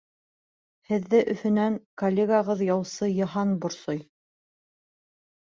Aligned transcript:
Һеҙҙе 0.91 1.19
Өфөнән 1.33 1.77
коллегағыҙ 2.03 2.63
яусы 2.71 3.13
Йыһан 3.19 3.55
борсой. 3.67 4.03